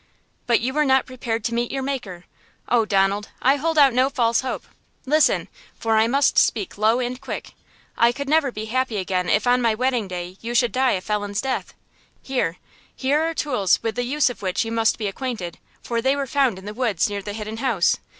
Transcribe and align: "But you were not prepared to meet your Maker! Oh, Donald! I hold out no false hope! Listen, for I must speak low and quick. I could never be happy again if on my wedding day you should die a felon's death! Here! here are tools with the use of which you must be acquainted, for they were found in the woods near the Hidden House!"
"But 0.47 0.61
you 0.61 0.73
were 0.73 0.83
not 0.83 1.05
prepared 1.05 1.43
to 1.43 1.53
meet 1.53 1.71
your 1.71 1.83
Maker! 1.83 2.25
Oh, 2.67 2.85
Donald! 2.85 3.29
I 3.39 3.57
hold 3.57 3.77
out 3.77 3.93
no 3.93 4.09
false 4.09 4.41
hope! 4.41 4.65
Listen, 5.05 5.47
for 5.77 5.95
I 5.95 6.07
must 6.07 6.39
speak 6.39 6.75
low 6.79 6.99
and 6.99 7.21
quick. 7.21 7.51
I 7.95 8.11
could 8.11 8.27
never 8.27 8.51
be 8.51 8.65
happy 8.65 8.97
again 8.97 9.29
if 9.29 9.45
on 9.45 9.61
my 9.61 9.75
wedding 9.75 10.07
day 10.07 10.37
you 10.41 10.55
should 10.55 10.71
die 10.71 10.93
a 10.93 11.01
felon's 11.01 11.39
death! 11.39 11.75
Here! 12.19 12.57
here 12.95 13.21
are 13.21 13.35
tools 13.35 13.77
with 13.83 13.93
the 13.93 14.01
use 14.03 14.31
of 14.31 14.41
which 14.41 14.65
you 14.65 14.71
must 14.71 14.97
be 14.97 15.05
acquainted, 15.05 15.59
for 15.83 16.01
they 16.01 16.15
were 16.15 16.25
found 16.25 16.57
in 16.57 16.65
the 16.65 16.73
woods 16.73 17.07
near 17.07 17.21
the 17.21 17.33
Hidden 17.33 17.57
House!" 17.57 17.97